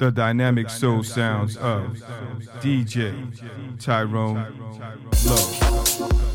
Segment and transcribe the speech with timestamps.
[0.00, 1.98] the dynamic soul sounds of
[2.62, 4.46] DJ Tyrone
[5.26, 6.29] Lowe.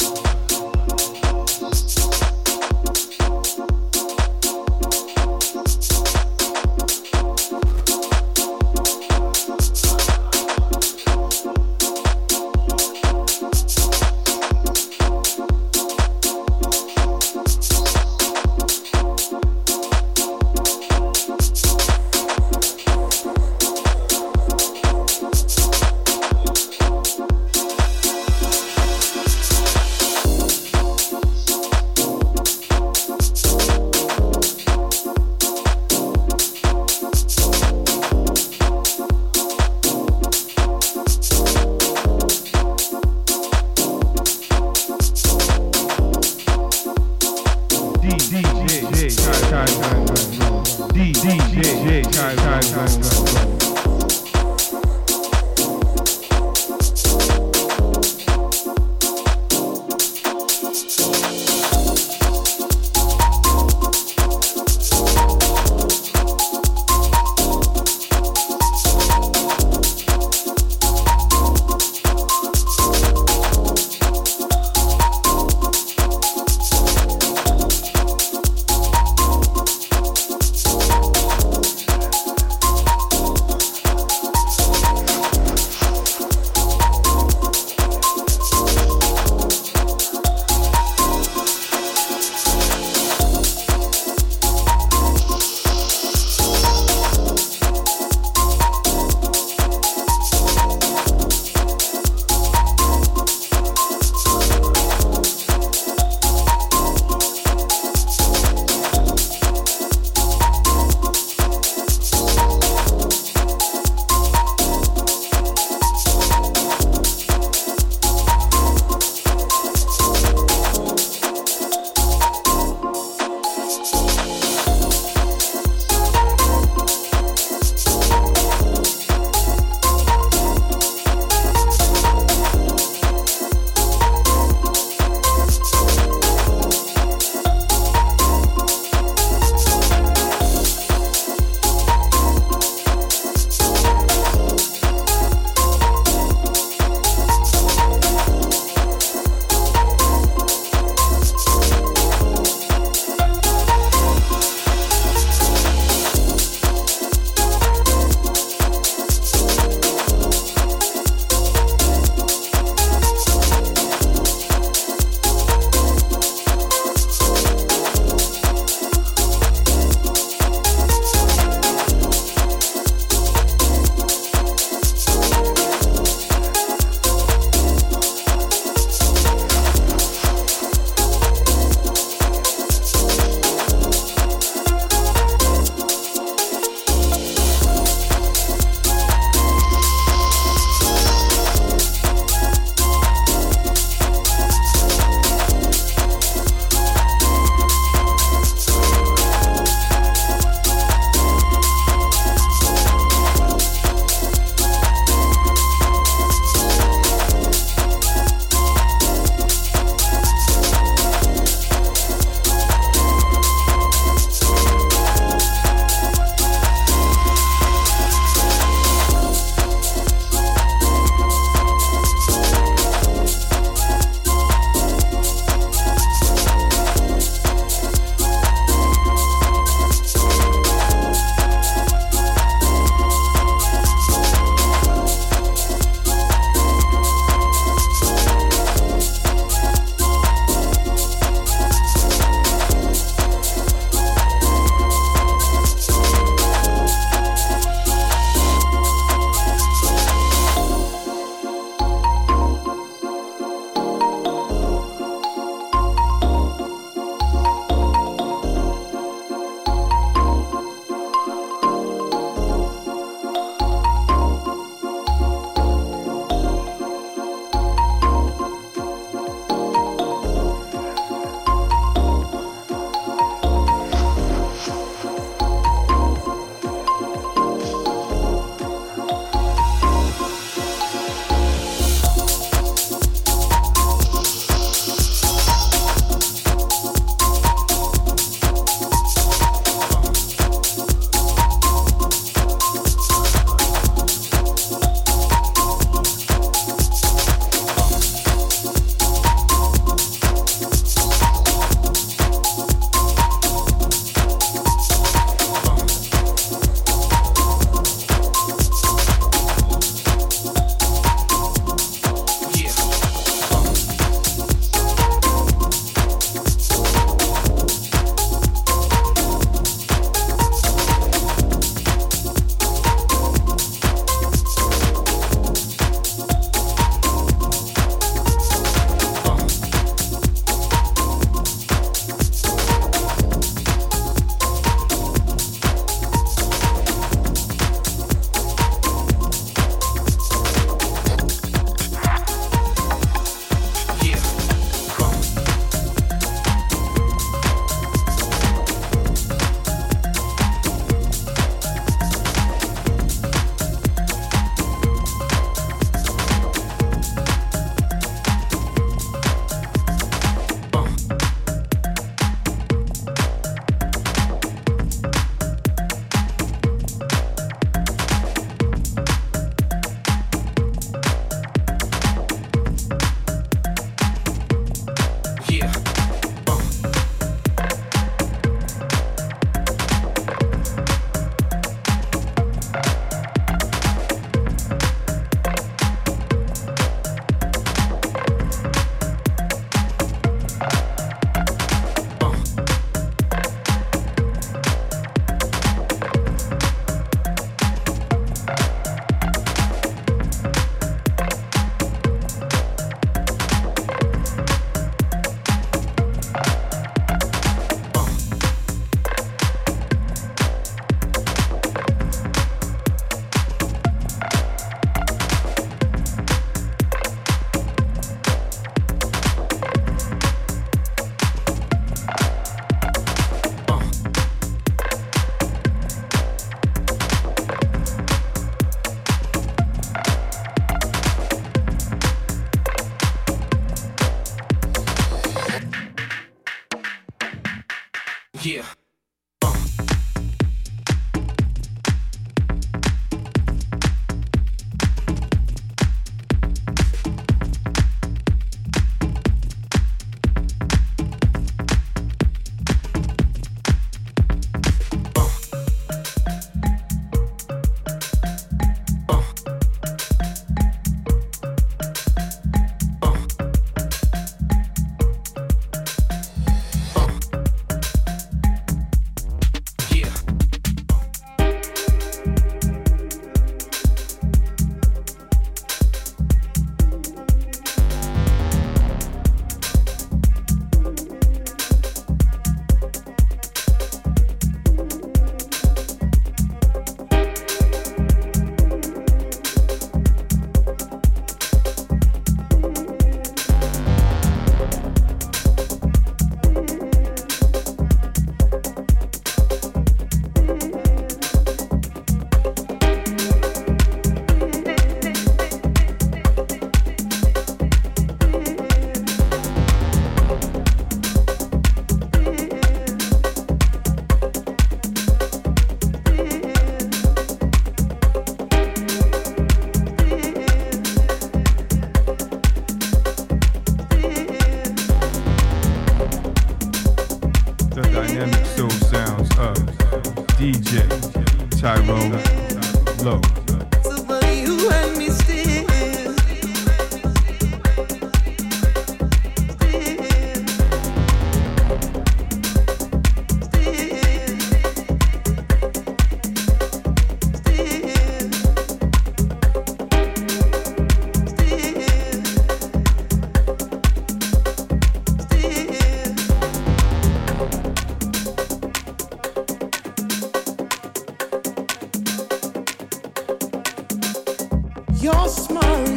[565.05, 565.94] Your smile,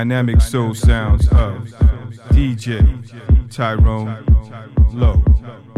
[0.00, 1.68] dynamic soul sounds of
[2.32, 2.80] DJ
[3.50, 4.24] Tyrone
[4.94, 5.69] Lowe.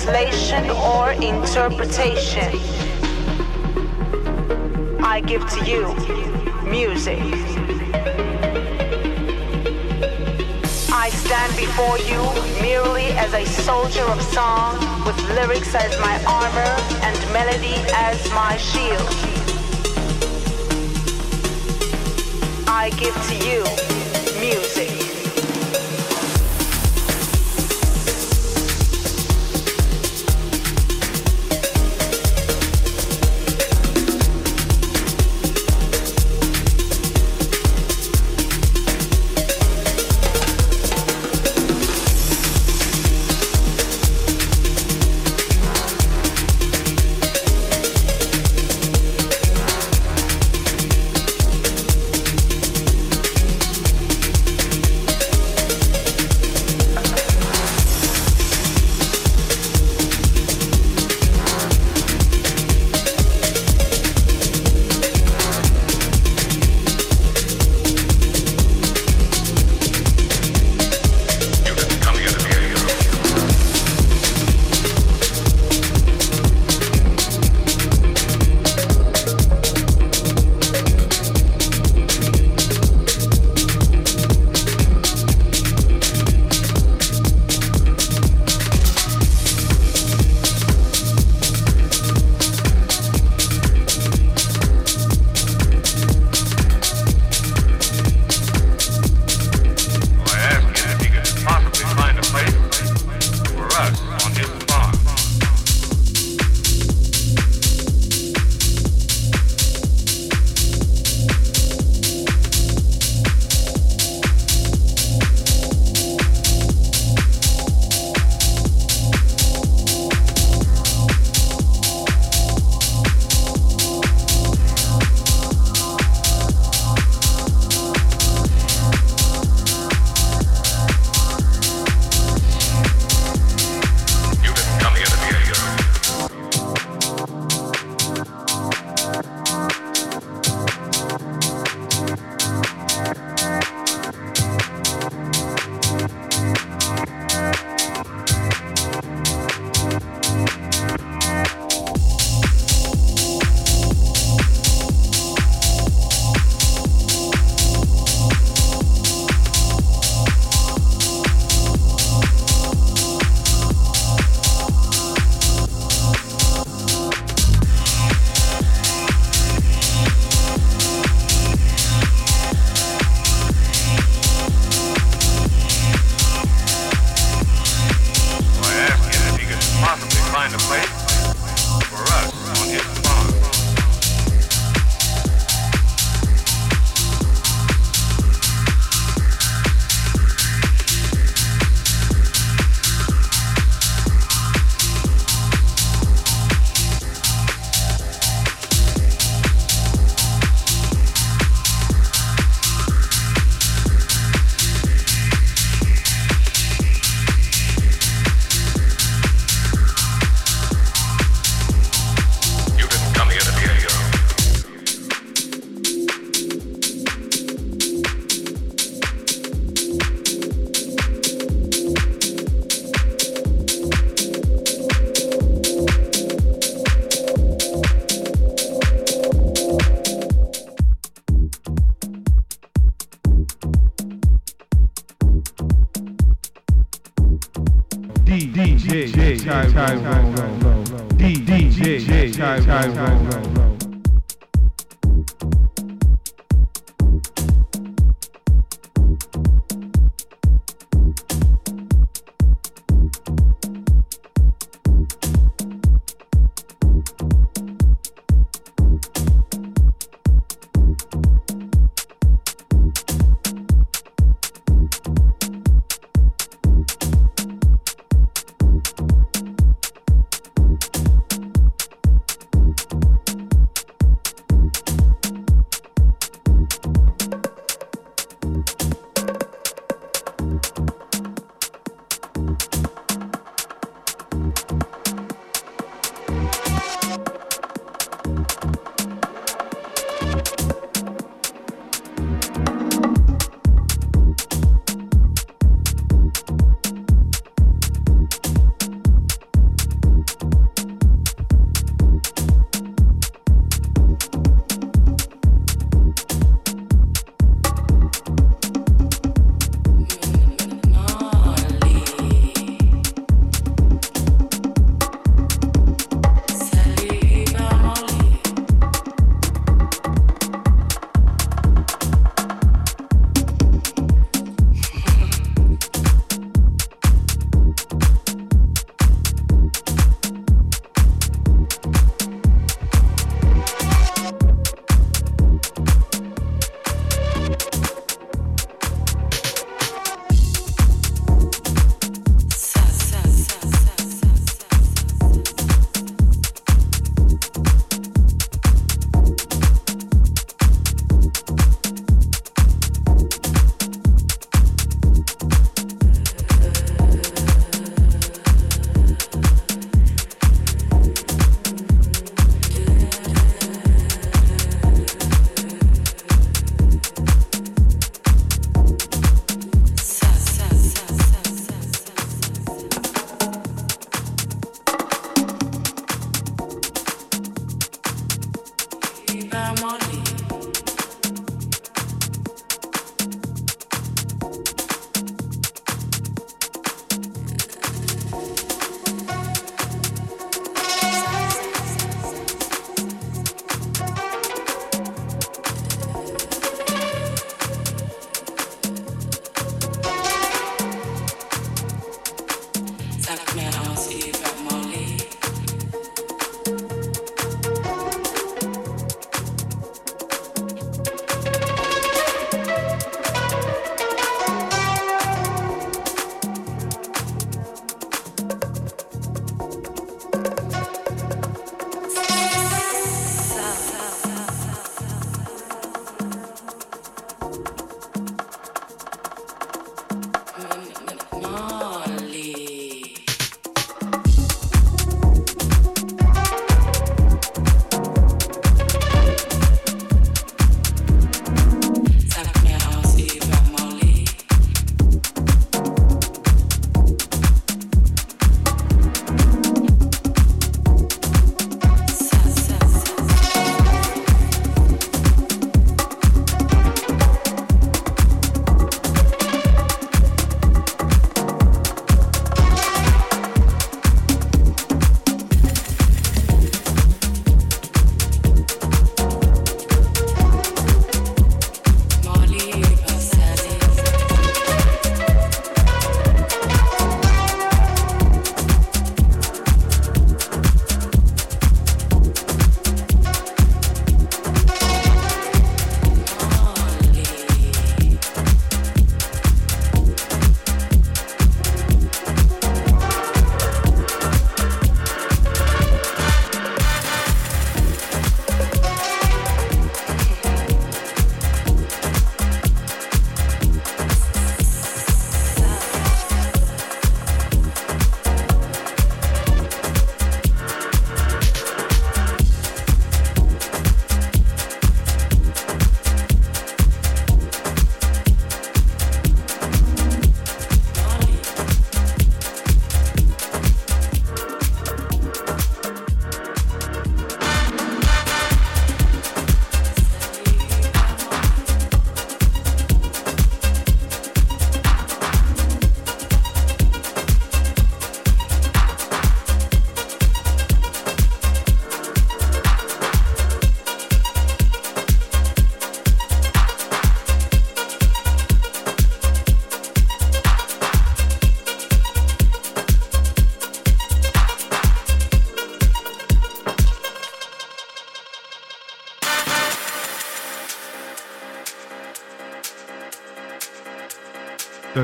[0.00, 2.50] Translation or interpretation.
[5.02, 5.94] I give to you
[6.64, 7.18] music.
[10.90, 12.22] I stand before you
[12.62, 16.74] merely as a soldier of song, with lyrics as my armor
[17.04, 19.08] and melody as my shield.
[22.66, 23.89] I give to you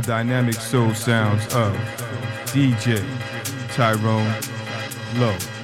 [0.01, 1.75] the dynamic soul sounds of
[2.53, 3.03] DJ
[3.75, 4.35] Tyrone
[5.19, 5.56] Lowe.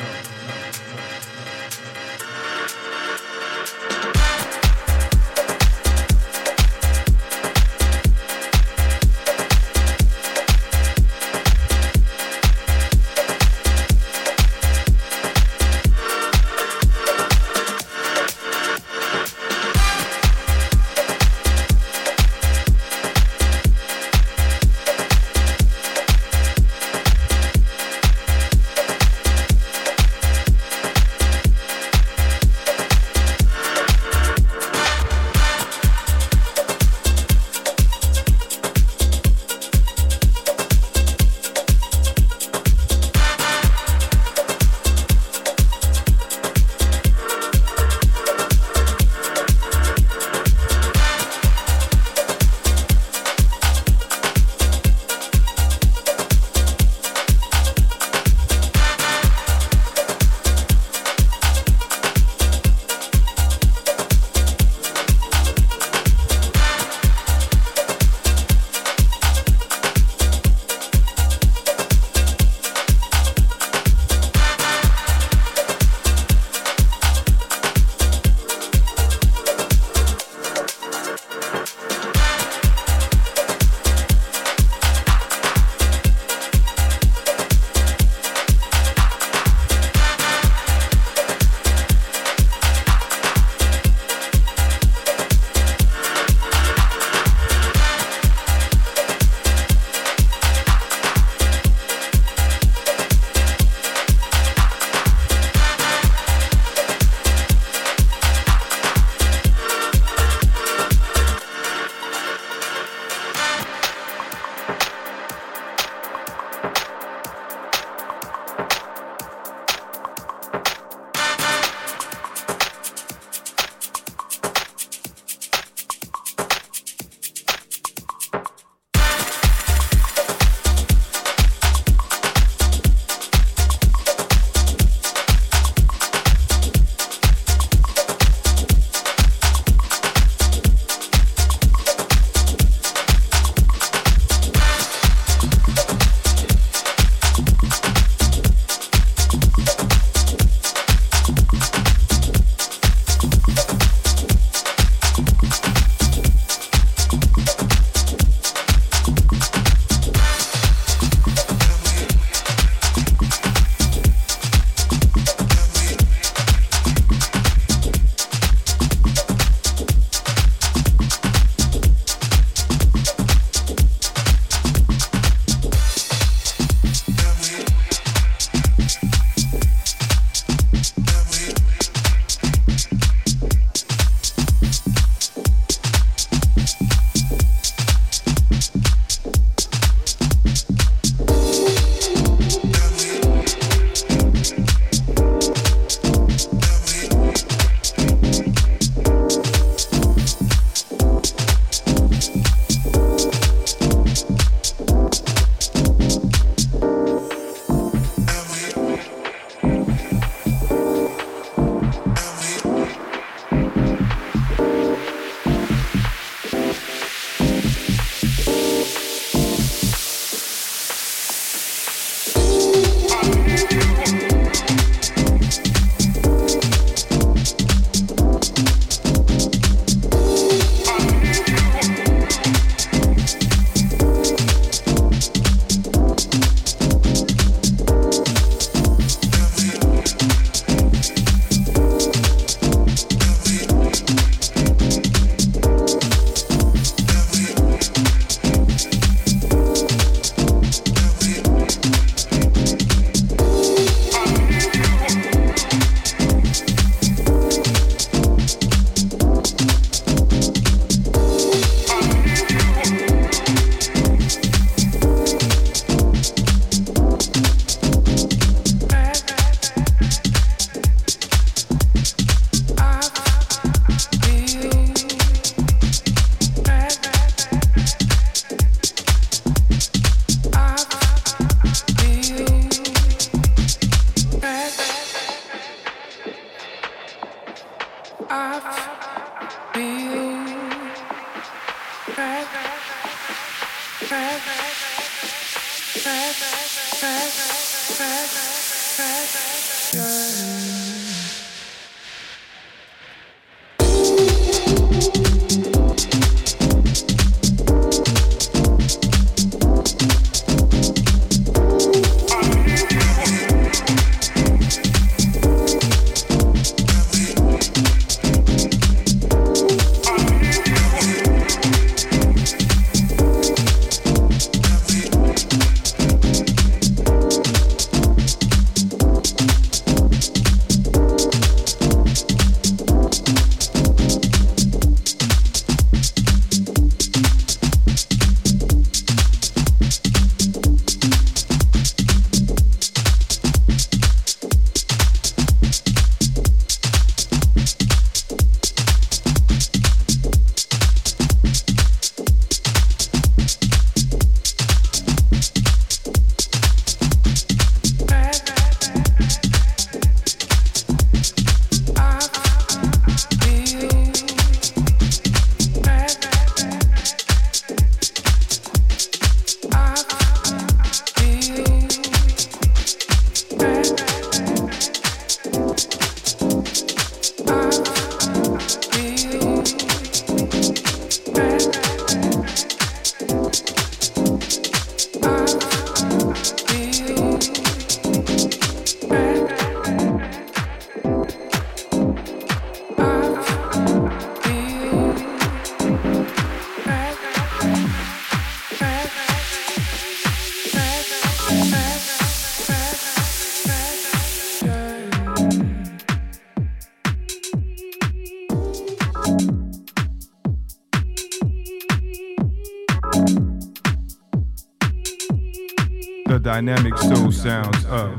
[416.52, 418.10] Dynamic soul sounds of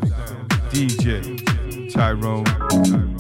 [0.72, 1.38] DJ
[1.94, 3.12] Tyrone